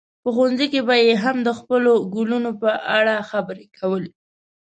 په 0.23 0.29
ښوونځي 0.35 0.67
کې 0.73 0.81
به 0.87 0.95
یې 1.05 1.13
هم 1.23 1.37
د 1.47 1.49
خپلو 1.59 1.91
ګلونو 2.15 2.51
په 2.61 2.71
اړه 2.97 3.15
خبرې 3.29 3.65
کولې. 3.77 4.11